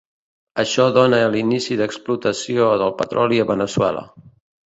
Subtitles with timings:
[0.61, 4.05] Això dóna l'inici d'explotació del petroli a Veneçuela.